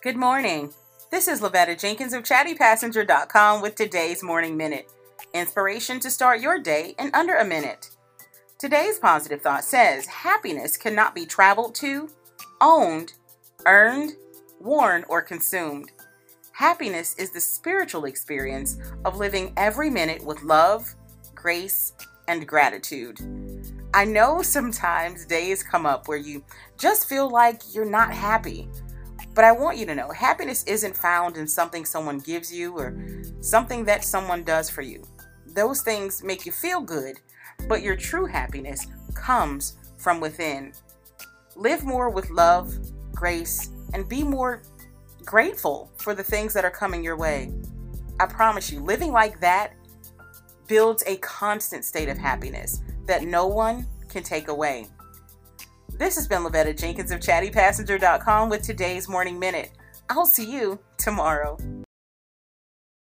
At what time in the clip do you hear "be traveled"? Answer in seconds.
11.16-11.74